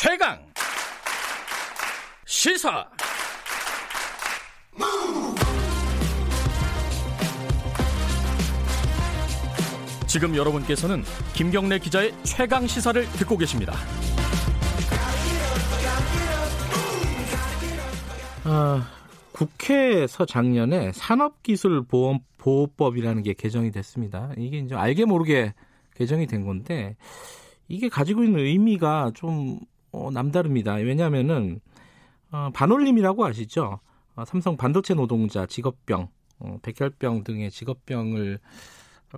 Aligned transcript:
최강 0.00 0.38
시사 2.24 2.88
지금 10.06 10.36
여러분께서는 10.36 11.02
김경래 11.34 11.80
기자의 11.80 12.14
최강 12.22 12.68
시사를 12.68 13.04
듣고 13.14 13.36
계십니다. 13.38 13.74
아, 18.44 18.88
국회에서 19.32 20.26
작년에 20.26 20.92
산업기술보호법이라는 20.92 23.24
게 23.24 23.34
개정이 23.34 23.72
됐습니다. 23.72 24.30
이게 24.36 24.58
이제 24.58 24.76
알게 24.76 25.06
모르게 25.06 25.54
개정이 25.96 26.28
된 26.28 26.46
건데 26.46 26.94
이게 27.66 27.88
가지고 27.88 28.22
있는 28.22 28.38
의미가 28.38 29.10
좀 29.16 29.58
어, 29.92 30.10
남다릅니다. 30.10 30.74
왜냐하면은 30.74 31.60
어, 32.30 32.50
반올림이라고 32.52 33.24
아시죠? 33.24 33.80
어, 34.14 34.24
삼성 34.24 34.56
반도체 34.56 34.94
노동자 34.94 35.46
직업병, 35.46 36.08
어, 36.40 36.58
백혈병 36.62 37.24
등의 37.24 37.50
직업병을 37.50 38.38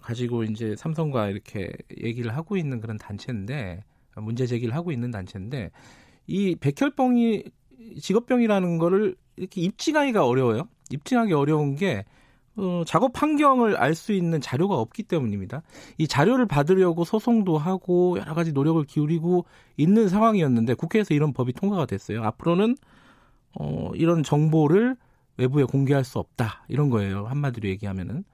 가지고 0.03 0.45
이제 0.45 0.77
삼성과 0.77 1.29
이렇게 1.29 1.73
얘기를 2.03 2.37
하고 2.37 2.57
있는 2.57 2.81
그런 2.81 2.97
단체인데 2.97 3.83
문제 4.17 4.47
제기를 4.47 4.75
하고 4.75 4.93
있는 4.93 5.11
단체인데 5.11 5.71
이 6.27 6.55
백혈병이 6.55 7.45
직업병이라는 8.01 8.79
거를 8.79 9.17
이렇게 9.37 9.61
입증하기가 9.63 10.25
어려워요. 10.25 10.69
입증하기 10.91 11.33
어려운 11.33 11.75
게 11.75 12.05
어, 12.57 12.83
작업 12.87 13.21
환경을 13.21 13.77
알 13.77 13.95
수 13.95 14.13
있는 14.13 14.41
자료가 14.41 14.77
없기 14.77 15.05
때문입니다. 15.05 15.63
이 15.99 16.07
자료를 16.07 16.47
받으려고 16.47 17.05
소송도 17.05 17.59
하고 17.59 18.19
여러 18.19 18.35
가지 18.35 18.53
노력을 18.53 18.83
기울이고 18.85 19.45
있는 19.77 20.09
상황이었는데 20.09 20.75
국회에서 20.75 21.15
이런 21.15 21.33
법이 21.33 21.53
통과가 21.53 21.87
됐어요. 21.87 22.23
앞으로는 22.25 22.77
어, 23.59 23.91
이런 23.95 24.23
정보를 24.23 24.97
외부에 25.37 25.65
공개할 25.65 26.05
수 26.05 26.19
없다 26.19 26.65
이런 26.69 26.91
거예요. 26.91 27.27
한마디로 27.27 27.69
얘기하면은 27.69 28.25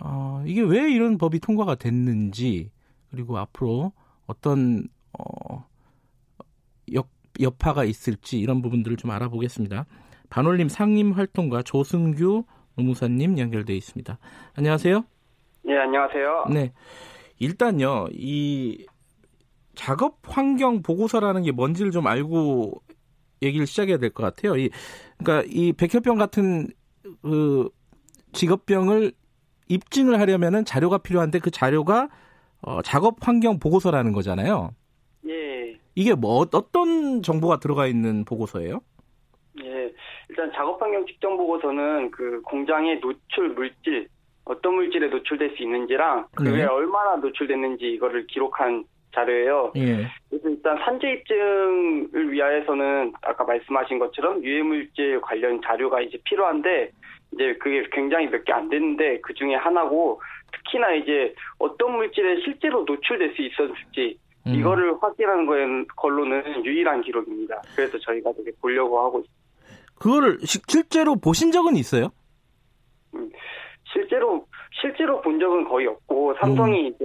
어, 0.00 0.42
이게 0.46 0.62
왜 0.62 0.90
이런 0.90 1.18
법이 1.18 1.40
통과가 1.40 1.74
됐는지 1.74 2.70
그리고 3.10 3.38
앞으로 3.38 3.92
어떤 4.26 4.88
어, 5.18 5.66
역, 6.92 7.08
여파가 7.40 7.84
있을지 7.84 8.38
이런 8.38 8.62
부분들을 8.62 8.96
좀 8.96 9.10
알아보겠습니다. 9.10 9.86
반올림 10.30 10.68
상임 10.68 11.12
활동가 11.12 11.62
조승규 11.62 12.44
의무사님 12.76 13.38
연결돼 13.38 13.74
있습니다. 13.74 14.18
안녕하세요. 14.54 15.04
네, 15.64 15.78
안녕하세요. 15.78 16.46
네. 16.52 16.72
일단요, 17.38 18.08
이 18.12 18.86
작업 19.74 20.18
환경 20.24 20.82
보고서라는 20.82 21.42
게 21.42 21.52
뭔지를 21.52 21.90
좀 21.92 22.06
알고 22.06 22.82
얘기를 23.42 23.66
시작해야 23.66 23.98
될 23.98 24.10
것 24.10 24.22
같아요. 24.22 24.56
이, 24.56 24.70
그러니까 25.18 25.48
이 25.52 25.72
백혈병 25.72 26.18
같은 26.18 26.68
그 27.22 27.68
직업병을 28.32 29.12
입증을 29.68 30.20
하려면은 30.20 30.64
자료가 30.64 30.98
필요한데 30.98 31.38
그 31.40 31.50
자료가 31.50 32.08
어, 32.62 32.82
작업 32.82 33.16
환경 33.26 33.58
보고서라는 33.58 34.12
거잖아요. 34.12 34.70
예. 35.28 35.78
이게 35.94 36.14
뭐 36.14 36.46
어떤 36.52 37.22
정보가 37.22 37.58
들어가 37.58 37.86
있는 37.86 38.24
보고서예요? 38.24 38.80
작업 40.62 40.80
환경 40.80 41.04
측정 41.06 41.36
보고서는 41.36 42.12
그 42.12 42.40
공장의 42.42 43.00
노출 43.00 43.48
물질 43.48 44.06
어떤 44.44 44.74
물질에 44.74 45.08
노출될 45.08 45.56
수 45.56 45.62
있는지랑 45.64 46.28
그게 46.36 46.50
네. 46.50 46.64
얼마나 46.66 47.16
노출됐는지 47.16 47.84
이거를 47.94 48.28
기록한 48.28 48.84
자료예요. 49.12 49.72
예. 49.74 50.06
그래서 50.30 50.48
일단 50.48 50.78
산재 50.84 51.14
입증을 51.14 52.30
위하여서는 52.32 53.12
아까 53.22 53.42
말씀하신 53.42 53.98
것처럼 53.98 54.44
유해 54.44 54.62
물질 54.62 55.20
관련 55.20 55.60
자료가 55.62 56.00
이제 56.00 56.16
필요한데 56.24 56.92
이제 57.32 57.54
그게 57.54 57.84
굉장히 57.90 58.28
몇 58.30 58.44
개안 58.44 58.68
됐는데 58.68 59.20
그 59.20 59.34
중에 59.34 59.56
하나고 59.56 60.22
특히나 60.52 60.92
이제 60.94 61.34
어떤 61.58 61.96
물질에 61.96 62.40
실제로 62.44 62.84
노출될 62.84 63.34
수 63.34 63.42
있었을지 63.42 64.16
음. 64.46 64.54
이거를 64.54 64.94
확인하는 65.00 65.86
걸로는 65.96 66.64
유일한 66.64 67.02
기록입니다. 67.02 67.60
그래서 67.74 67.98
저희가 67.98 68.32
되게 68.34 68.52
보려고 68.60 69.00
하고 69.00 69.18
있습니다. 69.18 69.41
그거를 70.02 70.38
시- 70.42 70.58
실제로 70.66 71.14
보신 71.16 71.52
적은 71.52 71.76
있어요? 71.76 72.08
실제로 73.92 74.44
실제로 74.80 75.20
본 75.20 75.38
적은 75.38 75.68
거의 75.68 75.86
없고 75.86 76.34
삼성이 76.40 76.88
이제 76.88 77.04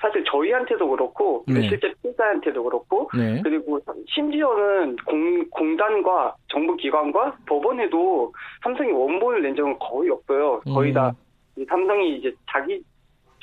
사실 0.00 0.24
저희한테도 0.24 0.88
그렇고 0.88 1.44
음. 1.48 1.54
네. 1.54 1.68
실제 1.68 1.92
피해자한테도 2.02 2.62
그렇고 2.62 3.10
네. 3.16 3.40
그리고 3.42 3.80
심지어는 4.08 4.96
공, 5.06 5.48
공단과 5.50 6.34
정부기관과 6.48 7.36
법원에도 7.46 8.32
삼성이 8.62 8.92
원본을 8.92 9.42
낸 9.42 9.54
적은 9.54 9.78
거의 9.78 10.10
없어요. 10.10 10.60
거의 10.60 10.90
음. 10.90 10.94
다이 10.94 11.64
삼성이 11.68 12.16
이제 12.16 12.34
자기 12.50 12.82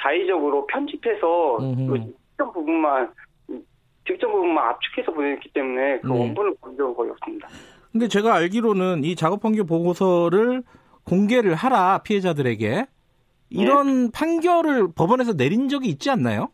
자의적으로 0.02 0.66
편집해서 0.68 1.58
음흠. 1.58 1.88
그 1.92 2.14
특정 2.30 2.52
부분만 2.54 3.12
특정 4.06 4.32
부분만 4.32 4.70
압축해서 4.70 5.12
보냈기 5.12 5.50
때문에 5.54 6.00
그 6.00 6.08
네. 6.08 6.20
원본을 6.20 6.56
본 6.62 6.76
적은 6.78 6.94
거의 6.96 7.12
없습니다. 7.12 7.48
근데 7.92 8.08
제가 8.08 8.36
알기로는 8.36 9.04
이 9.04 9.16
작업 9.16 9.44
환경 9.46 9.66
보고서를 9.66 10.64
공개를 11.04 11.56
하라 11.56 12.00
피해자들에게 12.04 12.86
이런 13.50 14.12
판결을 14.12 14.90
법원에서 14.94 15.34
내린 15.34 15.70
적이 15.70 15.90
있지 15.90 16.10
않나요? 16.10 16.50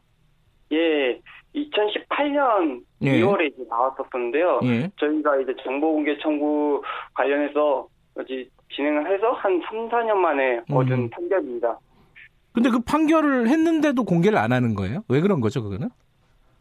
예, 0.72 1.20
2018년 1.56 2.82
예. 3.02 3.22
2월에 3.22 3.52
이제 3.54 3.64
나왔었는데요. 3.68 4.60
예. 4.64 4.92
저희가 5.00 5.40
이제 5.42 5.54
정보 5.64 5.94
공개 5.94 6.18
청구 6.20 6.82
관련해서 7.14 7.88
이제 8.24 8.48
진행을 8.76 9.12
해서 9.12 9.32
한 9.32 9.62
3, 9.68 9.90
4년 9.90 10.16
만에 10.16 10.62
얻은 10.70 10.92
음. 10.92 11.10
판결입니다. 11.10 11.80
근데 12.54 12.70
그 12.70 12.80
판결을 12.80 13.48
했는데도 13.48 14.04
공개를 14.04 14.38
안 14.38 14.52
하는 14.52 14.76
거예요? 14.76 15.04
왜 15.08 15.22
그런 15.22 15.42
거죠, 15.42 15.64
그거는? 15.64 15.90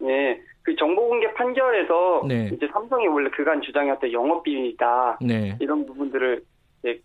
예, 0.04 0.40
그 0.62 0.76
정보공개 0.76 1.32
판결에서 1.34 2.22
네. 2.26 2.50
이제 2.52 2.68
삼성이 2.72 3.08
원래 3.08 3.28
그간 3.30 3.60
주장했던 3.62 4.12
영업비밀이다 4.12 5.18
네. 5.22 5.56
이런 5.60 5.84
부분들을 5.86 6.42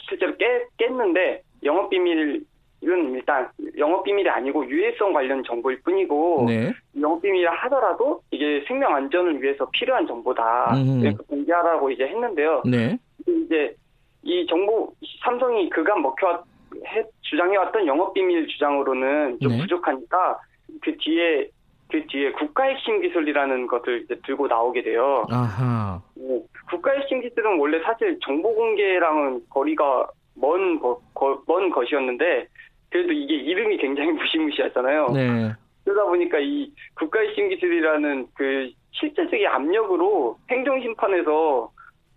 실제로 0.07 0.35
깨, 0.37 0.65
깼는데 0.77 1.41
영업비밀은 1.63 2.45
일단 2.81 3.49
영업 3.77 4.03
비밀이 4.03 4.29
아니고 4.29 4.69
유해성 4.69 5.11
관련 5.11 5.43
정보일 5.43 5.81
뿐이고 5.81 6.45
네. 6.47 6.71
영업 6.99 7.21
비밀이라 7.21 7.51
하더라도 7.51 8.21
이게 8.29 8.63
생명 8.67 8.95
안전을 8.95 9.41
위해서 9.41 9.67
필요한 9.71 10.05
정보다 10.05 10.75
음. 10.75 11.11
공개하라고 11.27 11.89
이제 11.89 12.03
했는데요. 12.05 12.61
네. 12.65 12.97
이제 13.25 13.75
이 14.21 14.45
정보 14.47 14.93
삼성이 15.23 15.69
그간 15.69 16.01
먹혀 16.01 16.43
해, 16.85 17.03
주장해왔던 17.21 17.87
영업 17.87 18.13
비밀 18.13 18.47
주장으로는 18.47 19.39
좀 19.41 19.53
네. 19.53 19.61
부족하니까 19.61 20.37
그 20.81 20.95
뒤에 20.97 21.49
그 21.89 22.05
뒤에 22.07 22.31
국가 22.33 22.63
핵심 22.63 23.01
기술이라는 23.01 23.67
것을 23.67 24.01
이제 24.03 24.19
들고 24.25 24.47
나오게 24.47 24.83
돼요. 24.83 25.25
아하. 25.29 26.01
네. 26.15 26.41
국가 26.69 26.91
핵심 26.91 27.21
기술은 27.21 27.59
원래 27.59 27.79
사실 27.83 28.17
정보 28.21 28.53
공개랑은 28.53 29.41
거리가 29.49 30.07
먼, 30.35 30.79
거, 30.79 30.99
거- 31.13 31.41
먼 31.47 31.69
것이었는데 31.69 32.47
그래도 32.89 33.11
이게 33.13 33.35
이름이 33.35 33.77
굉장히 33.77 34.11
무시무시하잖아요. 34.11 35.07
네. 35.13 35.51
그러다 35.85 36.03
보니까 36.09 36.37
이 36.39 36.71
국가 36.95 37.19
핵심 37.21 37.47
기술이라는 37.49 38.27
그 38.35 38.69
실제적인 38.91 39.47
압력으로 39.47 40.37
행정심판에서 40.49 41.71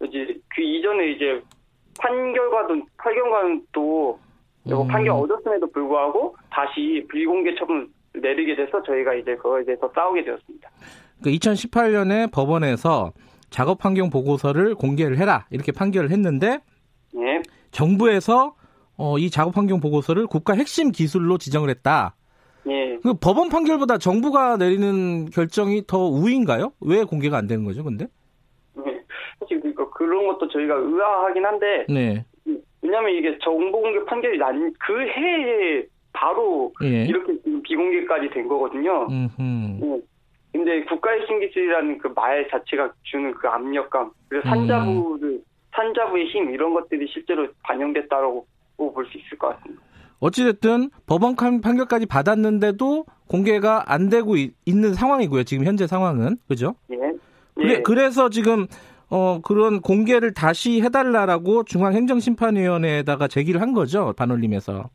이제 0.04 0.34
그 0.54 0.62
이전에 0.62 1.10
이제 1.12 1.40
판결과도 2.00 2.80
또 3.72 4.18
이거 4.64 4.82
음. 4.82 4.88
판결 4.88 5.14
얻었음에도 5.16 5.70
불구하고 5.70 6.34
다시 6.50 7.06
불공개 7.08 7.54
처분 7.56 7.88
내리게 8.14 8.56
돼서 8.56 8.82
저희가 8.82 9.14
이제 9.14 9.36
그거에 9.36 9.64
대해서 9.64 9.90
싸우게 9.94 10.24
되었습니다. 10.24 10.70
그 11.22 11.30
2018년에 11.30 12.32
법원에서 12.32 13.12
작업 13.50 13.84
환경 13.84 14.10
보고서를 14.10 14.74
공개를 14.74 15.18
해라 15.18 15.46
이렇게 15.50 15.72
판결을 15.72 16.10
했는데 16.10 16.60
예. 17.16 17.42
정부에서 17.70 18.54
어, 18.96 19.18
이 19.18 19.30
작업 19.30 19.56
환경 19.56 19.80
보고서를 19.80 20.26
국가 20.26 20.54
핵심 20.54 20.90
기술로 20.92 21.38
지정을 21.38 21.70
했다. 21.70 22.14
예. 22.68 22.98
그 23.02 23.14
법원 23.14 23.48
판결보다 23.48 23.98
정부가 23.98 24.56
내리는 24.56 25.26
결정이 25.30 25.84
더 25.86 25.98
우위인가요? 26.06 26.72
왜 26.80 27.04
공개가 27.04 27.38
안 27.38 27.46
되는 27.46 27.64
거죠, 27.64 27.82
근데? 27.82 28.06
예. 28.86 29.00
사실 29.40 29.60
그 29.60 29.90
그런 29.90 30.26
것도 30.26 30.48
저희가 30.48 30.74
의아하긴 30.74 31.44
한데 31.44 31.86
네. 31.88 32.24
왜냐하면 32.82 33.14
이게 33.14 33.36
정보 33.42 33.80
공개 33.80 34.04
판결이 34.04 34.38
난 34.38 34.72
그 34.78 35.00
해에 35.00 35.84
바로 36.12 36.72
예. 36.82 37.04
이렇게 37.04 37.34
지금 37.42 37.62
비공개까지 37.62 38.30
된 38.30 38.48
거거든요. 38.48 39.06
예. 39.10 39.28
근데 40.52 40.84
국가의 40.84 41.26
신기술이라는 41.26 41.98
그 41.98 42.08
말 42.08 42.48
자체가 42.50 42.92
주는 43.04 43.32
그 43.34 43.46
압력감, 43.46 44.10
그리고 44.28 44.48
음. 44.48 44.50
산자부를 44.50 45.40
산자부의 45.74 46.26
힘 46.26 46.50
이런 46.50 46.74
것들이 46.74 47.06
실제로 47.12 47.46
반영됐다라고 47.62 48.46
볼 48.76 49.06
수 49.06 49.18
있을 49.18 49.38
것 49.38 49.56
같습니다. 49.56 49.82
어찌됐든 50.18 50.90
법원 51.06 51.36
판- 51.36 51.60
판결까지 51.60 52.06
받았는데도 52.06 53.04
공개가 53.28 53.84
안 53.86 54.08
되고 54.10 54.36
이- 54.36 54.52
있는 54.66 54.92
상황이고요. 54.92 55.44
지금 55.44 55.64
현재 55.64 55.86
상황은 55.86 56.36
그죠? 56.48 56.74
예. 56.90 56.96
그래, 57.54 57.74
예. 57.76 57.82
그래서 57.82 58.28
지금 58.28 58.66
어 59.08 59.40
그런 59.42 59.80
공개를 59.80 60.34
다시 60.34 60.82
해달라라고 60.82 61.64
중앙행정심판위원회에다가 61.64 63.28
제기를 63.28 63.60
한 63.60 63.72
거죠 63.72 64.12
반올림에서. 64.16 64.90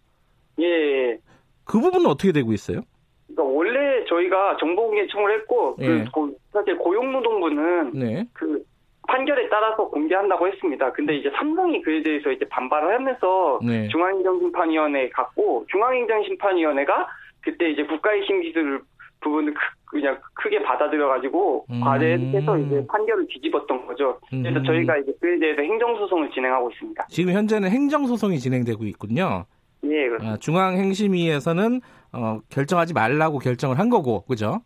예. 0.60 1.18
그 1.64 1.80
부분은 1.80 2.06
어떻게 2.06 2.32
되고 2.32 2.54
있어요? 2.54 2.82
그러니까 3.28 3.44
원래 3.44 4.06
저희가 4.06 4.58
정보공개 4.58 5.02
요청을 5.02 5.40
했고 5.40 5.76
예. 5.80 5.88
그 5.88 6.12
고, 6.12 6.30
사실 6.52 6.78
고용노동부는 6.78 7.92
네. 7.94 8.26
그 8.34 8.64
판결에 9.08 9.50
따라서 9.50 9.88
공개한다고 9.88 10.48
했습니다. 10.48 10.92
근데 10.94 11.16
이제 11.16 11.32
삼성이 11.36 11.82
그에 11.82 12.02
대해서 12.02 12.32
이제 12.32 12.46
반발을 12.50 12.94
하면서 12.96 13.60
네. 13.64 13.88
중앙행정심판위원회에 13.90 15.10
갔고 15.10 15.66
중앙행정심판위원회가 15.70 17.08
그때 17.42 17.70
이제 17.70 17.84
국가의 17.84 18.26
신기술 18.26 18.82
부분을 19.22 19.54
크, 19.54 19.60
그냥 19.86 20.20
크게 20.34 20.62
받아들여가지고 20.64 21.66
음. 21.70 21.82
과대해서 21.82 22.58
이제 22.58 22.86
판결을 22.88 23.28
뒤집었던 23.28 23.86
거죠. 23.86 24.20
그래서 24.30 24.60
음. 24.60 24.64
저희가 24.64 24.98
이제 24.98 25.14
그에 25.20 25.40
대해서 25.40 25.62
행정소송을 25.62 26.32
진행하고 26.32 26.72
있습니다. 26.72 27.08
지금 27.10 27.34
현재는 27.34 27.70
행정소송이 27.70 28.40
진행되고 28.40 28.84
있군요. 28.86 29.46
예, 29.86 30.08
그렇습니다. 30.08 30.34
아, 30.34 30.38
중앙행심위에서는 30.38 31.82
어, 32.14 32.40
결정하지 32.50 32.94
말라고 32.94 33.40
결정을 33.40 33.80
한 33.80 33.90
거고, 33.90 34.26
그죠? 34.26 34.62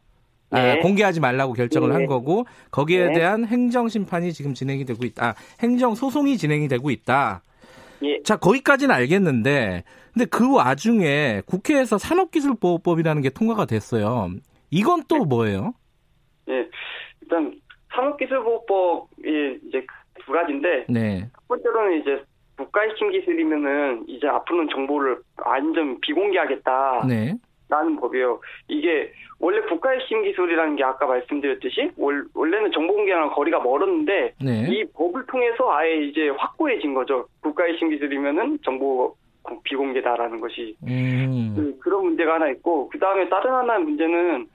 아, 0.52 0.62
네. 0.62 0.80
공개하지 0.80 1.20
말라고 1.20 1.54
결정을 1.54 1.90
네. 1.90 1.96
한 1.96 2.06
거고 2.08 2.46
거기에 2.72 3.08
네. 3.08 3.14
대한 3.14 3.46
행정 3.46 3.88
심판이 3.88 4.34
지금 4.34 4.54
진행이 4.54 4.86
되고 4.86 5.06
있다. 5.06 5.30
아, 5.30 5.36
행정 5.60 5.96
소송이 5.96 6.38
진행이 6.38 6.68
되고 6.68 6.90
있다. 6.90 7.44
예. 8.04 8.22
자 8.24 8.38
거기까지는 8.38 8.94
알겠는데, 8.96 9.84
근데 10.14 10.26
그 10.26 10.56
와중에 10.56 11.42
국회에서 11.46 11.98
산업기술보호법이라는 11.98 13.22
게 13.22 13.30
통과가 13.30 13.66
됐어요. 13.66 14.32
이건 14.72 15.04
또 15.08 15.26
뭐예요? 15.26 15.74
예. 16.50 16.68
일단 17.22 17.60
산업기술보호법이 17.94 19.60
이제 19.68 19.86
두 20.26 20.32
가지인데 20.32 20.86
네, 20.90 21.30
첫 21.34 21.48
번째로는 21.48 22.02
이제 22.02 22.24
국가의 22.60 22.94
신기술이면은 22.98 24.04
이제 24.08 24.28
앞으로는 24.28 24.68
정보를 24.70 25.18
완전 25.46 26.00
비공개하겠다. 26.02 27.06
네, 27.08 27.34
라는 27.70 27.96
법이에요. 27.98 28.42
이게 28.68 29.12
원래 29.40 29.62
국가의 29.62 30.00
신기술이라는 30.08 30.76
게 30.76 30.84
아까 30.84 31.06
말씀드렸듯이 31.08 31.92
월, 31.98 32.26
원래는 32.34 32.72
정보 32.72 32.94
공개랑 32.96 33.30
거리가 33.32 33.60
멀었는데 33.62 34.34
네. 34.44 34.68
이 34.70 34.84
법을 34.94 35.26
통해서 35.28 35.72
아예 35.72 35.96
이제 36.04 36.30
확고해진 36.30 36.94
거죠. 36.94 37.28
국가의 37.42 37.78
신기술이면은 37.78 38.60
정보 38.64 39.16
비공개다라는 39.64 40.40
것이 40.42 40.76
음, 40.84 41.54
그, 41.56 41.80
그런 41.80 42.04
문제가 42.04 42.36
하나 42.36 42.50
있고 42.50 42.90
그 42.90 43.00
다음에 43.00 43.28
다른 43.30 43.52
하나의 43.52 43.84
문제는 43.84 44.48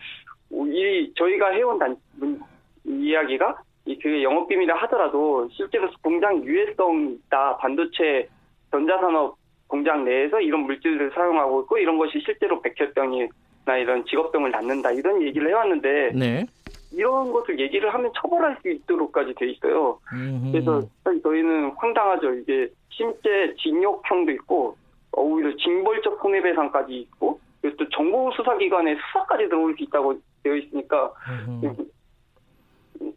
이 0.51 1.13
저희가 1.17 1.49
해온 1.51 1.79
단 1.79 1.97
문- 2.19 2.41
이야기가 2.85 3.57
이 3.87 3.99
그게 3.99 4.23
영업 4.23 4.49
비밀이라 4.49 4.77
하더라도 4.83 5.49
실제로 5.53 5.89
공장 6.03 6.43
유해성이 6.43 7.15
있다 7.15 7.59
반도체 7.59 8.29
전자산업 8.71 9.37
공장 9.67 10.05
내에서 10.05 10.41
이런 10.41 10.61
물질을 10.61 11.11
사용하고 11.15 11.63
있고 11.63 11.79
이런 11.79 11.99
것이 11.99 12.21
실제로 12.25 12.61
백혈병이나 12.63 13.77
이런 13.79 14.05
직업병을 14.07 14.51
낳는다 14.51 14.91
이런 14.93 15.21
얘기를 15.23 15.49
해왔는데 15.51 16.13
네. 16.15 16.47
이런 16.93 17.33
것을 17.33 17.59
얘기를 17.59 17.93
하면 17.93 18.13
처벌할 18.21 18.57
수 18.63 18.71
있도록까지 18.71 19.35
돼 19.35 19.51
있어요. 19.51 19.99
음, 20.13 20.51
그래서 20.53 20.83
저희는 21.23 21.73
황당하죠. 21.77 22.35
이게 22.35 22.69
실제 22.89 23.55
징역형도 23.59 24.31
있고 24.33 24.77
어, 25.13 25.23
오히려 25.23 25.55
징벌적 25.57 26.21
손해배상까지 26.23 26.95
있고 26.95 27.41
그리고 27.61 27.77
또 27.79 27.89
정보수사기관에 27.89 28.95
수사까지 28.95 29.49
들어올 29.49 29.75
수 29.77 29.83
있다고 29.83 30.15
되어 30.43 30.55
있으니까 30.55 31.13
음. 31.49 31.61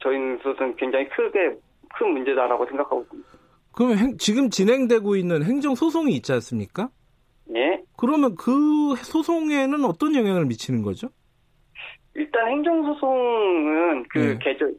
저희는 0.01 0.39
굉장히 0.78 1.07
크게 1.10 1.56
큰 1.98 2.13
문제다라고 2.13 2.66
생각하고 2.66 3.01
있습니다. 3.04 3.30
그러면 3.74 3.98
행- 3.98 4.18
지금 4.18 4.50
진행되고 4.50 5.16
있는 5.16 5.44
행정 5.44 5.75
소송이 5.75 6.13
있지 6.16 6.31
않습니까? 6.34 6.89
예. 7.56 7.81
그러면 7.98 8.36
그 8.36 8.95
소송에는 8.98 9.86
어떤 9.86 10.16
영향을 10.16 10.45
미치는 10.45 10.81
거죠? 10.81 11.10
일단 12.16 12.48
행정 12.50 12.84
소송은 12.84 14.04
그 14.10 14.18
네. 14.19 14.39
개정 14.42 14.74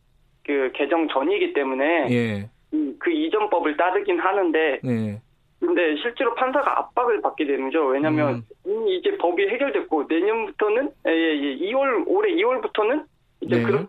그 0.45 0.71
개정 0.75 1.07
전이기 1.09 1.53
때문에 1.53 2.07
예, 2.11 2.51
이- 2.73 2.95
그 2.99 3.11
이전 3.11 3.49
법을 3.51 3.77
따르긴 3.77 4.19
하는데 4.19 4.81
네. 4.83 5.21
근데 5.61 5.97
실제로 6.03 6.35
판사가 6.35 6.79
압박을 6.79 7.21
받게 7.21 7.45
되는 7.47 7.65
거죠. 7.67 7.85
왜냐하면 7.87 8.43
이미 8.65 8.97
이제 8.99 9.17
법이 9.19 9.49
해결됐고 9.49 10.05
내년부터는 10.09 10.91
예, 11.07 11.11
예, 11.13 11.57
2월 11.71 12.05
올해 12.07 12.33
2월부터는 12.35 13.05
이제 13.43 13.57
네. 13.57 13.63
그, 13.63 13.87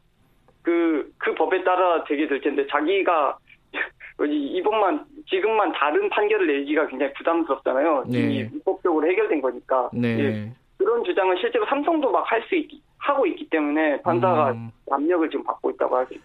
그, 0.61 1.11
그 1.17 1.33
법에 1.35 1.63
따라 1.63 2.03
되게 2.05 2.27
될 2.27 2.41
텐데 2.41 2.65
자기가 2.67 3.37
이- 4.27 4.57
이번만 4.57 5.05
지금만 5.29 5.71
다른 5.73 6.09
판결을 6.09 6.47
내기가 6.47 6.87
굉장히 6.87 7.13
부담스럽잖아요. 7.13 8.05
네. 8.07 8.19
이미 8.19 8.37
입법적으로 8.39 9.07
해결된 9.09 9.41
거니까. 9.41 9.89
네. 9.93 10.19
예, 10.19 10.51
그런 10.77 11.03
주장은 11.03 11.37
실제로 11.39 11.65
삼성도 11.67 12.11
막 12.11 12.23
할수 12.29 12.55
하고 12.97 13.25
있기 13.25 13.49
때문에 13.49 14.01
판사가 14.01 14.51
음. 14.51 14.71
압력을 14.91 15.29
지금 15.29 15.43
받고 15.45 15.69
있다고 15.71 15.95
할수 15.97 16.15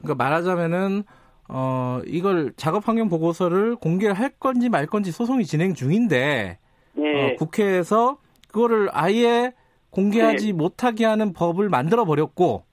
그러니까 0.00 0.14
말하자면은 0.24 1.02
어 1.50 2.00
이걸 2.06 2.52
작업 2.56 2.86
환경 2.88 3.08
보고서를 3.08 3.76
공개할 3.76 4.30
건지 4.38 4.68
말 4.68 4.86
건지 4.86 5.10
소송이 5.12 5.44
진행 5.44 5.74
중인데 5.74 6.58
예. 6.98 7.32
어, 7.32 7.36
국회에서 7.36 8.18
그거를 8.52 8.88
아예 8.92 9.52
공개하지 9.90 10.52
못하게 10.52 11.04
하는 11.04 11.32
법을 11.32 11.68
만들어 11.68 12.04
버렸고 12.04 12.64
예. 12.64 12.67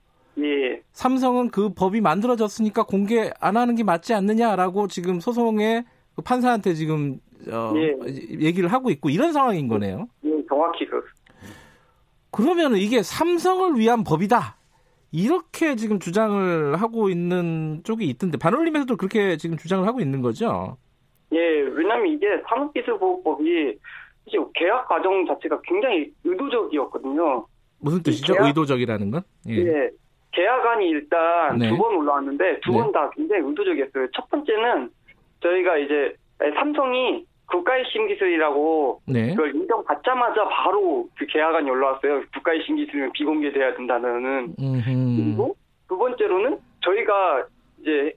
삼성은 0.99 1.49
그 1.51 1.73
법이 1.73 1.99
만들어졌으니까 1.99 2.83
공개 2.83 3.29
안 3.41 3.57
하는 3.57 3.75
게 3.75 3.83
맞지 3.83 4.13
않느냐라고 4.13 4.87
지금 4.87 5.19
소송에 5.19 5.83
그 6.15 6.21
판사한테 6.21 6.73
지금 6.73 7.19
어, 7.51 7.73
예. 7.75 7.93
얘기를 8.39 8.71
하고 8.71 8.89
있고 8.89 9.09
이런 9.09 9.33
상황인 9.33 9.67
거네요. 9.67 10.07
예, 10.23 10.29
정확히 10.47 10.85
그 10.85 11.03
그러면 12.31 12.75
이게 12.77 13.03
삼성을 13.03 13.77
위한 13.77 14.03
법이다. 14.05 14.55
이렇게 15.11 15.75
지금 15.75 15.99
주장을 15.99 16.75
하고 16.81 17.09
있는 17.09 17.81
쪽이 17.83 18.05
있던데 18.05 18.37
반올림에서도 18.37 18.95
그렇게 18.95 19.35
지금 19.37 19.57
주장을 19.57 19.85
하고 19.85 19.99
있는 19.99 20.21
거죠. 20.21 20.77
예, 21.33 21.37
왜냐면 21.37 22.07
이게 22.07 22.25
산업기술보호법이 22.49 23.77
사실 24.25 24.39
계약 24.53 24.87
과정 24.87 25.25
자체가 25.27 25.59
굉장히 25.63 26.11
의도적이었거든요. 26.23 27.45
무슨 27.79 28.01
뜻이죠? 28.01 28.33
계약- 28.33 28.47
의도적이라는 28.47 29.11
건? 29.11 29.21
예. 29.49 29.55
예. 29.57 29.89
계약안이 30.35 30.89
일단 30.89 31.57
네. 31.57 31.69
두번 31.69 31.95
올라왔는데 31.95 32.59
두 32.59 32.71
네. 32.71 32.77
번다 32.77 33.09
굉장히 33.11 33.43
의도적이었어요. 33.43 34.07
첫 34.13 34.29
번째는 34.29 34.89
저희가 35.41 35.77
이제 35.77 36.15
삼성이 36.55 37.25
국가의 37.47 37.85
신기술이라고 37.91 39.01
네. 39.07 39.29
그걸 39.29 39.55
인정받자마자 39.55 40.47
바로 40.49 41.07
그 41.17 41.25
계약안이 41.27 41.69
올라왔어요. 41.69 42.23
국가의 42.33 42.63
신기술이면 42.65 43.13
비공개돼야 43.13 43.75
된다는. 43.75 44.55
음흠. 44.59 44.83
그리고 44.83 45.55
두 45.87 45.97
번째로는 45.97 46.57
저희가 46.81 47.45
이제 47.81 48.13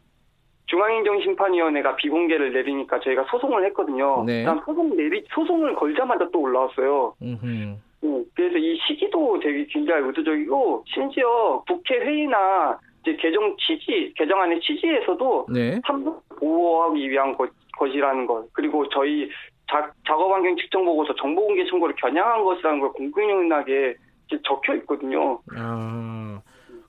중앙행정심판위원회가 0.66 1.96
비공개를 1.96 2.52
내리니까 2.52 3.00
저희가 3.00 3.24
소송을 3.30 3.64
했거든요. 3.66 4.24
네. 4.26 4.40
그다음 4.40 4.60
소송 4.64 4.96
내리 4.96 5.24
소송을 5.30 5.76
걸자마자 5.76 6.28
또 6.32 6.40
올라왔어요. 6.40 7.14
음흠. 7.22 7.76
음, 8.04 8.24
그래서 8.34 8.58
이 8.58 8.78
시기도 8.86 9.38
되게 9.40 9.66
굉장히 9.66 10.06
의도적이고 10.06 10.84
심지어 10.86 11.62
국회 11.66 11.98
회의나 11.98 12.78
이제 13.02 13.16
개정 13.16 13.56
취지 13.56 14.12
개정안의 14.16 14.60
취지에서도 14.60 15.46
네. 15.52 15.80
삼성 15.86 16.20
보호하기 16.38 17.10
위한 17.10 17.36
것, 17.36 17.50
것이라는 17.76 18.26
것 18.26 18.52
그리고 18.52 18.88
저희 18.90 19.28
자, 19.70 19.90
작업환경 20.06 20.56
측정 20.56 20.84
보고서 20.84 21.14
정보 21.16 21.46
공개 21.46 21.64
청구를 21.66 21.94
겨냥한 21.96 22.44
것이라는 22.44 22.80
걸 22.80 22.92
공공연하게 22.92 23.96
적혀 24.44 24.74
있거든요. 24.76 25.40
아, 25.56 26.40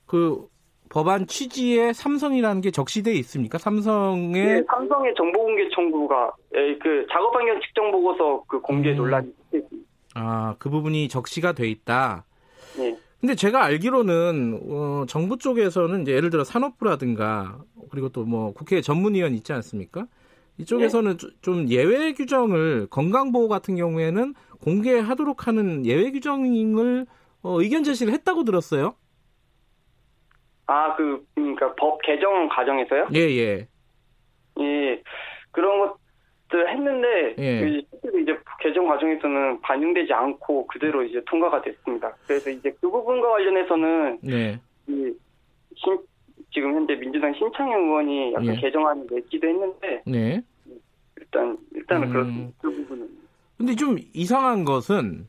그 0.06 0.46
법안 0.90 1.26
취지에 1.26 1.92
삼성이라는 1.92 2.60
게 2.60 2.70
적시돼 2.70 3.12
있습니까? 3.12 3.58
삼성의 3.58 4.44
네, 4.44 4.62
삼성의 4.68 5.14
정보 5.16 5.44
공개 5.44 5.68
청구가 5.70 6.32
에, 6.54 6.76
그 6.78 7.06
작업환경 7.10 7.60
측정 7.60 7.92
보고서 7.92 8.42
그 8.48 8.60
공개 8.60 8.90
음. 8.90 8.96
논란이 8.96 9.28
있습니다. 9.52 9.89
아, 10.14 10.56
그 10.58 10.70
부분이 10.70 11.08
적시가 11.08 11.52
돼 11.52 11.68
있다. 11.68 12.24
네. 12.76 12.96
근데 13.20 13.34
제가 13.34 13.62
알기로는 13.64 14.60
어, 14.70 15.04
정부 15.08 15.36
쪽에서는 15.36 16.02
이제 16.02 16.12
예를 16.12 16.30
들어 16.30 16.42
산업부라든가 16.44 17.58
그리고 17.90 18.08
또 18.08 18.24
뭐 18.24 18.52
국회 18.54 18.80
전문위원 18.80 19.34
있지 19.34 19.52
않습니까? 19.52 20.06
이쪽에서는 20.58 21.18
좀- 21.18 21.30
좀 21.42 21.68
예외 21.68 22.12
규정을 22.12 22.86
건강보호 22.90 23.48
같은 23.48 23.76
경우에는 23.76 24.34
공개하도록 24.60 25.46
하는 25.46 25.84
예외 25.86 26.10
규정을 26.10 27.06
어, 27.42 27.60
의견 27.62 27.82
제시를 27.84 28.12
했다고 28.12 28.44
들었어요. 28.44 28.94
아, 30.66 30.94
그, 30.96 31.24
그러니까 31.34 31.74
법 31.74 32.00
개정 32.02 32.48
과정에서요? 32.48 33.08
예, 33.14 33.18
예. 33.20 33.68
예, 34.60 35.02
그런 35.50 35.80
것들 36.48 36.70
했는데, 36.70 37.34
예. 37.38 37.60
그 37.60 38.20
이제 38.20 38.38
개정 38.60 38.86
과정에서는 38.86 39.60
반영되지 39.62 40.12
않고 40.12 40.66
그대로 40.66 41.02
이제 41.02 41.20
통과가 41.26 41.62
됐습니다. 41.62 42.14
그래서 42.26 42.50
이제 42.50 42.70
그 42.80 42.90
부분과 42.90 43.30
관련해서는 43.30 44.18
네. 44.22 44.60
이 44.86 45.12
신- 45.76 45.98
지금 46.52 46.74
현재 46.74 46.94
민주당 46.96 47.32
신창현 47.34 47.80
의원이 47.80 48.32
약간 48.32 48.46
예. 48.56 48.60
개정안을 48.60 49.06
냈기도 49.10 49.46
했는데 49.48 50.02
네. 50.06 50.42
일단 51.16 51.56
일단은 51.74 52.08
음. 52.08 52.12
그렇습니다. 52.12 52.52
그 52.60 52.70
부분은. 52.70 53.08
근데 53.56 53.74
좀 53.74 53.96
이상한 54.14 54.64
것은 54.64 55.26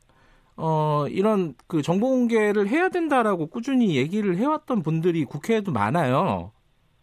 어 0.57 1.05
이런 1.09 1.53
그 1.67 1.81
정보 1.81 2.09
공개를 2.09 2.67
해야 2.67 2.89
된다라고 2.89 3.47
꾸준히 3.47 3.95
얘기를 3.95 4.35
해왔던 4.37 4.83
분들이 4.83 5.23
국회에도 5.25 5.71
많아요. 5.71 6.51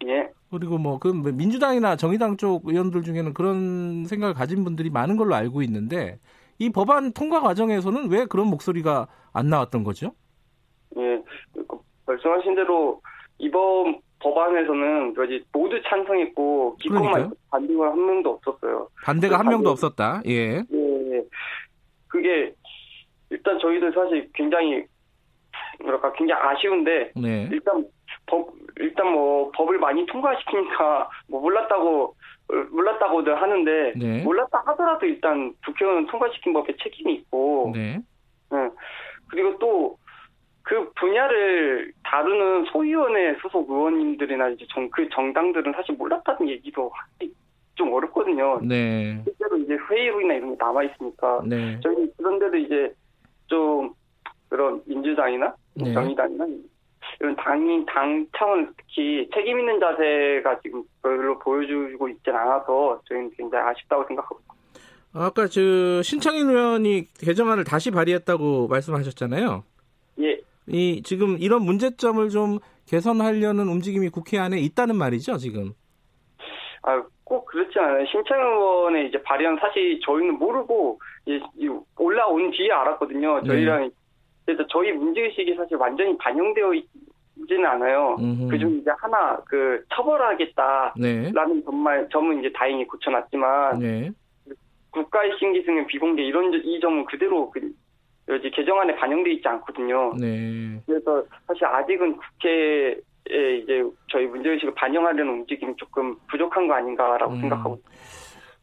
예. 0.07 0.29
그리고 0.51 0.79
뭐 0.79 0.99
그 0.99 1.09
민주당이나 1.09 1.97
정의당 1.97 2.37
쪽 2.37 2.67
의원들 2.67 3.03
중에는 3.03 3.35
그런 3.35 4.05
생각을 4.07 4.35
가진 4.35 4.65
분들이 4.65 4.91
많은 4.91 5.17
걸로 5.17 5.35
알고 5.35 5.63
있는데 5.63 6.19
이 6.59 6.71
법안 6.71 7.13
통과 7.13 7.41
과정에서는 7.41 8.11
왜 8.11 8.25
그런 8.27 8.49
목소리가 8.49 9.07
안 9.33 9.49
나왔던 9.49 9.85
거죠? 9.85 10.13
예. 10.97 11.23
그 11.55 11.79
말씀하신 12.07 12.55
대로 12.55 13.01
이번 13.39 14.01
법안에서는 14.21 15.15
모두 15.53 15.81
찬성했고. 15.89 16.77
기권만 16.81 17.31
반대가 17.51 17.91
한 17.93 18.07
명도 18.07 18.31
없었어요. 18.31 18.89
반대가 19.05 19.39
한그 19.39 19.51
명도 19.51 19.71
반대- 19.71 19.71
없었다. 19.71 20.23
예. 20.27 20.33
예, 20.73 21.13
예. 21.13 21.23
그게 22.09 22.53
일단 23.31 23.59
저희도 23.61 23.93
사실 23.93 24.29
굉장히 24.35 24.83
뭐랄까 25.81 26.11
굉장히 26.15 26.43
아쉬운데 26.43 27.13
네. 27.15 27.49
일단 27.53 27.87
법 28.27 28.51
일단 28.77 29.13
뭐 29.13 29.51
법을 29.55 29.79
많이 29.79 30.07
통과시키니까 30.07 31.11
뭐 31.29 31.41
몰랐다고 31.41 32.15
어, 32.51 32.55
몰랐다고들 32.71 33.41
하는데 33.41 33.93
네. 33.97 34.23
몰랐다 34.23 34.63
하더라도 34.67 35.07
일단 35.07 35.53
국회의원 35.65 36.07
통과시킨 36.07 36.53
법에 36.53 36.75
책임이 36.83 37.15
있고 37.15 37.73
네. 37.75 38.01
예. 38.53 38.71
그리고 39.29 39.59
또 39.59 39.99
그 40.69 40.93
분야를 40.97 41.91
다루는 42.05 42.67
소위원회 42.67 43.35
소속 43.41 43.71
의원님들이나 43.71 44.51
이제 44.51 44.67
정, 44.69 44.91
그 44.91 45.09
정당들은 45.09 45.73
사실 45.73 45.95
몰랐다는 45.97 46.47
얘기도 46.47 46.91
하기 46.93 47.33
좀 47.75 47.91
어렵거든요. 47.91 48.61
네. 48.61 49.19
실제로 49.25 49.57
이제 49.57 49.79
회의록이나 49.89 50.35
이런 50.35 50.51
게 50.51 50.57
남아 50.63 50.83
있으니까 50.83 51.41
네. 51.47 51.81
저희 51.83 52.13
그런데도 52.19 52.57
이제 52.59 52.95
좀 53.47 53.95
그런 54.51 54.83
민주당이나 54.85 55.55
네. 55.73 55.95
정의당이나 55.95 56.47
이런 57.21 57.35
당인 57.37 57.85
당 57.87 58.27
차원 58.37 58.73
특히 58.77 59.29
책임 59.35 59.59
있는 59.59 59.81
자세가 59.81 60.61
지금 60.61 60.85
별로 61.03 61.39
보여주고 61.39 62.09
있진 62.09 62.35
않아서 62.35 63.01
저희는 63.09 63.31
굉장히 63.37 63.69
아쉽다고 63.69 64.05
생각하고 64.07 64.39
있습니다. 64.39 64.59
아까 65.15 65.47
저 65.47 66.03
신창인 66.03 66.49
의원이 66.49 67.07
개정안을 67.19 67.65
다시 67.65 67.91
발의했다고 67.91 68.69
말씀하셨잖아요. 68.69 69.65
예, 70.21 70.39
이 70.69 71.03
지금 71.03 71.37
이런 71.41 71.63
문제점을 71.63 72.29
좀 72.29 72.59
개선하려는 72.87 73.69
움직임이 73.69 74.11
국회 74.11 74.39
안에 74.39 74.61
있다는 74.61 74.97
말이죠, 74.97 75.39
지금. 75.39 75.73
아, 76.83 77.03
꼭 77.25 77.47
그렇지 77.47 77.79
않아요. 77.79 78.07
신창 78.07 78.39
의원의 78.39 79.09
이제 79.09 79.21
발의안 79.23 79.59
사실 79.61 79.99
저희는 80.05 80.39
모르고 80.39 81.01
올라온 81.99 82.51
뒤에 82.53 82.71
알았거든요. 82.71 83.41
네. 83.41 83.49
저희랑 83.49 83.91
그래서 84.47 84.65
저희 84.69 84.93
문제의식이 84.93 85.55
사실 85.57 85.77
완전히 85.77 86.17
반영되어 86.17 86.75
있 86.75 86.87
지는 87.47 87.67
않아요. 87.67 88.17
그중 88.51 88.79
이제 88.81 88.91
하나 88.99 89.37
그 89.47 89.83
처벌하겠다라는 89.95 90.93
네. 90.97 91.33
정말 91.65 92.09
점은 92.11 92.41
이제 92.41 92.51
다행히 92.55 92.87
고쳐놨지만 92.87 93.79
네. 93.79 94.11
국가의 94.91 95.33
신기승은 95.39 95.87
비공개 95.87 96.23
이런 96.23 96.51
저- 96.51 96.59
이 96.59 96.81
점은 96.81 97.05
그대로 97.05 97.51
그 97.51 97.61
여지 98.29 98.51
개정안에 98.51 98.97
반영돼 98.97 99.33
있지 99.33 99.49
않거든요. 99.49 100.15
네. 100.19 100.81
그래서 100.87 101.25
사실 101.47 101.65
아직은 101.65 102.17
국회에 102.17 102.97
이제 103.63 103.83
저희 104.11 104.27
문제의식을 104.27 104.75
반영하려는 104.75 105.33
움직임이 105.33 105.73
조금 105.77 106.17
부족한 106.31 106.67
거 106.69 106.75
아닌가라고 106.75 107.35
음. 107.35 107.41
생각하고 107.41 107.81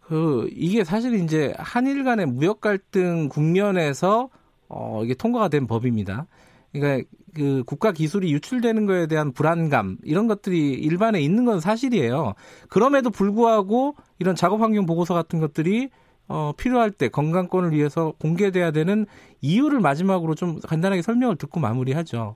그 0.01 0.48
이게 0.51 0.84
사실 0.84 1.15
이제 1.15 1.53
한일 1.58 2.03
간의 2.03 2.27
무역 2.27 2.62
갈등 2.62 3.27
국면에서 3.29 4.29
어 4.70 5.01
이게 5.03 5.13
통과가 5.15 5.48
된 5.50 5.65
법입니다. 5.67 6.27
그러니까 6.79 7.08
그 7.36 7.63
국가 7.65 7.91
기술이 7.91 8.32
유출되는 8.34 8.86
거에 8.86 9.08
대한 9.08 9.34
불안감 9.34 9.98
이런 10.03 10.27
것들이 10.27 10.74
일반에 10.74 11.20
있는 11.22 11.46
건 11.46 11.60
사실이에요. 11.60 12.34
그럼에도 12.70 13.10
불구하고 13.10 13.96
이런 14.20 14.36
작업 14.36 14.62
환경 14.62 14.86
보고서 14.86 15.13
같은 15.13 15.39
것들이 15.39 15.89
어 16.27 16.53
필요할 16.58 16.91
때 16.91 17.08
건강권을 17.10 17.72
위해서 17.72 18.13
공개돼야 18.20 18.72
되는 18.72 19.05
이유를 19.41 19.79
마지막으로 19.79 20.34
좀 20.36 20.60
간단하게 20.67 21.01
설명을 21.01 21.36
듣고 21.36 21.60
마무리하죠. 21.60 22.36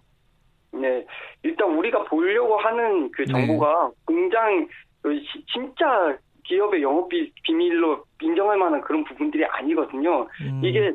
네, 0.74 1.06
일단 1.44 1.76
우리가 1.76 2.04
보려고 2.04 2.58
하는 2.58 3.10
그 3.12 3.24
네. 3.24 3.32
정보가 3.32 3.92
굉장히 4.08 4.68
그 5.02 5.16
시- 5.16 5.44
진짜 5.54 6.16
기업의 6.44 6.84
영업 6.84 7.10
비- 7.10 7.32
비밀로 7.44 8.04
인정할 8.22 8.58
만한 8.58 8.82
그런 8.82 9.04
부분들이 9.06 9.44
아니거든요. 9.46 10.28
음, 10.42 10.62
이게 10.64 10.94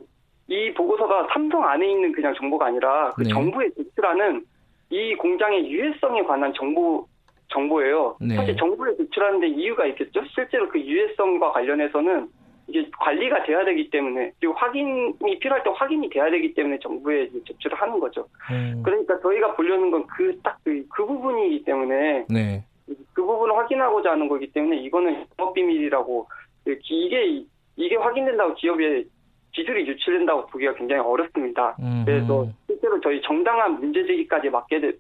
이 0.49 0.73
보고서가 0.75 1.29
삼성 1.33 1.65
안에 1.65 1.91
있는 1.91 2.13
그냥 2.13 2.35
정보가 2.35 2.67
아니라 2.67 3.13
그 3.17 3.23
네. 3.23 3.31
정부에 3.31 3.71
제출하는 3.77 4.45
이 4.91 5.15
공장의 5.15 5.71
유해성에 5.71 6.23
관한 6.25 6.53
정보 6.55 7.07
정보예요. 7.49 8.17
네. 8.21 8.37
사실 8.37 8.57
정부에 8.57 8.97
제출하는데 8.97 9.49
이유가 9.49 9.87
있겠죠. 9.87 10.23
실제로 10.35 10.69
그 10.69 10.81
유해성과 10.81 11.53
관련해서는 11.53 12.29
이게 12.67 12.91
관리가 12.99 13.43
돼야 13.45 13.65
되기 13.65 13.91
때문에 13.91 14.33
그리고 14.41 14.55
확인이 14.55 15.39
필요할 15.39 15.63
때 15.63 15.71
확인이 15.75 16.09
돼야 16.09 16.31
되기 16.31 16.55
때문에 16.55 16.79
정부에 16.79 17.29
제출을 17.47 17.77
하는 17.79 18.01
거죠. 18.01 18.27
음, 18.51 18.83
그러니까 18.83 19.21
저희가 19.21 19.55
보려는 19.55 19.91
건 19.91 20.05
그 20.07 20.39
딱그 20.43 20.87
부분이기 21.07 21.65
때문에 21.65 22.27
네. 22.31 22.65
그 22.87 23.23
부분을 23.23 23.57
확인하고자 23.57 24.13
하는 24.13 24.29
거기 24.29 24.51
때문에 24.51 24.77
이거는 24.79 25.27
영업 25.39 25.55
비밀이라고 25.55 26.27
이게 26.67 27.45
이게 27.77 27.97
확인된다고 27.97 28.55
기업에 28.55 29.05
기술이 29.55 29.87
유출된다고 29.87 30.47
보기가 30.47 30.75
굉장히 30.75 31.01
어렵습니다. 31.03 31.77
음, 31.81 32.03
그래서 32.05 32.47
실제로 32.67 33.01
저희 33.01 33.21
정당한 33.23 33.79
문제 33.81 34.05
제기까지 34.07 34.51
막게 34.51 34.81
되, 34.81 34.93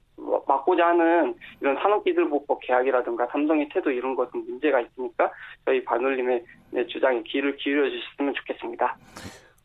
막고자 0.47 0.87
하는 0.87 1.35
이런 1.61 1.77
산업기술보호법 1.77 2.61
계약이라든가 2.63 3.27
삼성의 3.33 3.69
태도 3.73 3.91
이런 3.91 4.15
것은 4.15 4.45
문제가 4.47 4.81
있으니까 4.81 5.31
저희 5.67 5.83
반올림의 5.85 6.45
네, 6.71 6.87
주장에 6.87 7.23
귀를 7.27 7.57
기울여 7.57 7.91
주셨으면 7.91 8.35
좋겠습니다. 8.35 8.97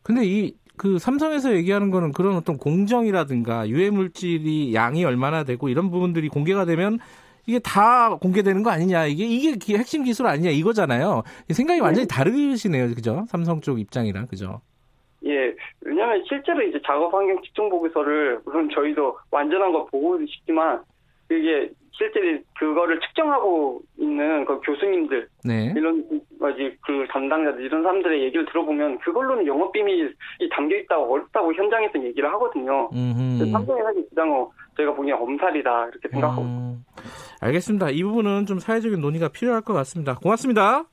근데 0.02 0.22
이 0.24 0.54
그 0.76 0.98
삼성에서 0.98 1.52
얘기하는 1.56 1.90
거는 1.90 2.12
그런 2.12 2.36
어떤 2.36 2.56
공정이라든가 2.56 3.68
유해 3.68 3.90
물질이 3.90 4.72
양이 4.74 5.04
얼마나 5.04 5.44
되고 5.44 5.68
이런 5.68 5.90
부분들이 5.90 6.28
공개가 6.30 6.64
되면 6.64 6.98
이게 7.44 7.58
다 7.58 8.16
공개되는 8.16 8.62
거 8.62 8.70
아니냐 8.70 9.04
이게 9.04 9.26
이게 9.26 9.56
기- 9.56 9.76
핵심 9.76 10.04
기술 10.04 10.26
아니냐 10.26 10.48
이거잖아요. 10.48 11.22
생각이 11.50 11.80
완전히 11.80 12.08
다르시네요, 12.08 12.94
그죠? 12.94 13.26
삼성 13.28 13.60
쪽 13.60 13.78
입장이랑 13.78 14.26
그죠? 14.28 14.62
예, 15.30 15.54
왜냐하면 15.82 16.22
실제로 16.26 16.62
이제 16.62 16.80
작업 16.84 17.14
환경 17.14 17.40
측정 17.42 17.68
보고서를 17.68 18.40
물론 18.44 18.68
저희도 18.74 19.18
완전한 19.30 19.72
거 19.72 19.86
보고 19.86 20.18
싶지만 20.26 20.82
그게 21.28 21.70
실제 21.92 22.42
그거를 22.58 22.98
측정하고 23.00 23.82
있는 23.98 24.44
그 24.46 24.60
교수님들 24.60 25.28
네. 25.44 25.72
이런 25.76 26.04
뭐지 26.38 26.76
그 26.80 27.06
담당자들 27.10 27.62
이런 27.62 27.82
사람들의 27.82 28.22
얘기를 28.22 28.46
들어보면 28.46 28.98
그걸로는 29.00 29.46
영업 29.46 29.70
비밀이 29.72 30.10
담겨 30.50 30.76
있다고 30.76 31.12
어렵다고 31.12 31.52
현장에서 31.52 32.02
얘기를 32.02 32.32
하거든요. 32.32 32.88
삼성의 33.52 33.82
사실 33.84 34.08
주장은 34.08 34.46
저희가 34.76 34.94
보기엔 34.94 35.16
엄살이다 35.16 35.88
이렇게 35.88 36.08
생각하고 36.08 36.42
음, 36.42 36.84
알겠습니다. 37.42 37.90
이 37.90 38.02
부분은 38.02 38.46
좀 38.46 38.58
사회적인 38.58 39.00
논의가 39.00 39.28
필요할 39.28 39.60
것 39.60 39.74
같습니다. 39.74 40.14
고맙습니다. 40.14 40.84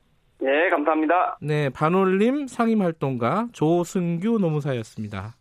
예 0.44 0.70
감사합니다. 0.70 1.38
네, 1.42 1.70
반올림 1.70 2.48
상임활동가 2.48 3.48
조승규 3.54 4.38
노무사였습니다. 4.40 5.36